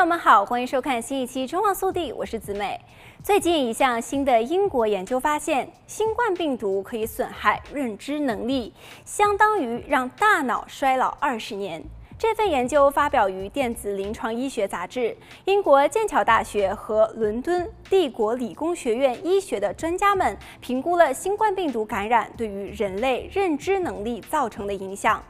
[0.00, 2.80] 朋友们好，欢迎收看新一期《中望速递》，我是子美。
[3.22, 8.72] 最近一项新的英国研究发现，新冠病毒可以损害认知能力，
[9.04, 11.84] 相当于让大脑衰老二十年。
[12.20, 15.00] 这份研究发表于《电子临床医学杂志》，
[15.46, 25.22] 英国剑桥大学和伦敦帝国理工学院医学的专家们评估了新冠病毒感染对于人类认知能力造成的影响。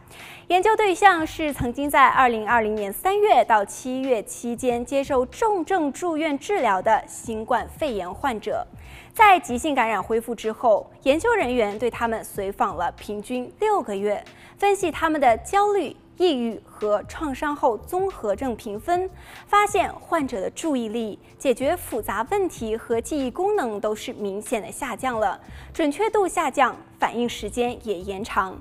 [0.48, 8.66] 研究对象是曾经在2020年3月到7月期间接受重症住院治疗的新冠肺炎患者。
[9.14, 14.24] 在急性感染恢复之后，研究人员对他们随访了平均六个月，
[14.58, 15.94] 分析他们的焦虑。
[16.20, 19.08] 抑郁和创伤后综合症评分，
[19.46, 25.40] 发现患者的注意力、解决复杂问题和记忆功能都是明显的下降了，
[25.72, 28.54] 准确度下降，反应时间也延长。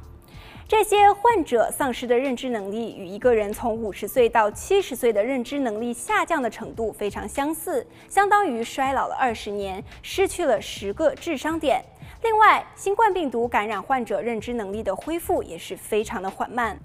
[0.69, 11.83] 这些患者丧失的认知能力与一个人从五十岁到七十岁的认知能力下降的程度非常相似，相当于衰老了二十年，失去了十个智商点。
[12.23, 16.79] 另外，新冠病毒感染患者认知能力的恢复也是非常的缓慢。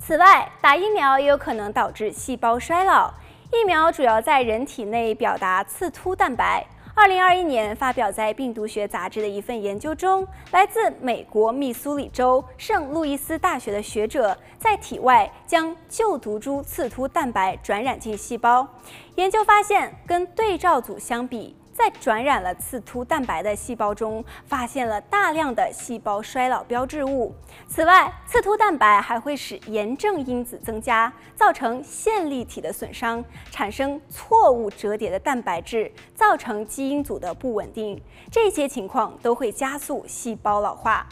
[0.00, 3.12] 此外，打疫苗也有可能导致细胞衰老。
[3.52, 6.64] 疫苗主要在人体内表达刺突蛋白。
[6.94, 18.66] 二零二一年发表在《病毒学杂志》的一份研究中，来自美国密苏里州圣路易斯大学的学者在体外将旧毒株刺突蛋白转染进细胞，
[19.14, 21.54] 研究发现，跟对照组相比。
[21.78, 27.32] 在转染了刺突蛋白的细胞中，发现了大量的细胞衰老标志物。
[27.68, 38.02] 此外，刺突蛋白还会使炎症因子增加，造成线粒体的损伤，产生错误折叠的蛋白质，造成基因组的不稳定。
[38.28, 41.06] 这些情况都会加速细胞老化。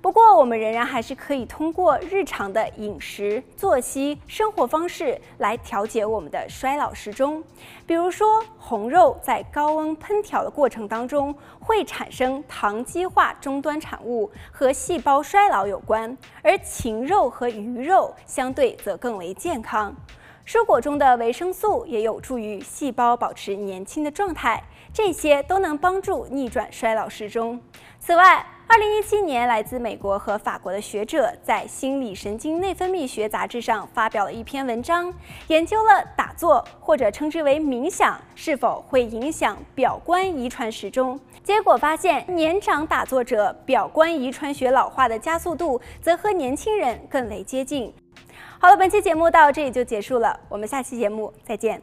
[0.00, 7.42] 不过，我们仍然还是可以通过日常的饮食、作息、生活方式来调节我们的衰老时钟。
[7.86, 19.94] 比如说，红肉在高温烹调的过程当中会产生糖基化终端产物，和细胞衰老有关；而禽肉和鱼肉相对则更为健康。
[20.46, 24.62] 蔬果中的维生素也有助于细胞保持年轻的状态，
[24.94, 27.60] 这些都能帮助逆转衰老时钟。
[27.98, 35.12] 此外，二零一七年，来自美国和法国的学者在《心理神经内分泌学杂志》上发表了一篇文章，
[35.48, 41.18] 研究了打坐或者称之为冥想是否会影响表观遗传时钟。
[41.44, 47.92] 结果发现，年长打坐者表观遗传学老化的加速度则和年轻人更为接近。
[48.58, 51.80] 好了，本期节目到这里就结束了，我们下期节目再见。